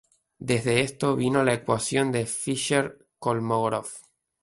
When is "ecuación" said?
1.53-2.11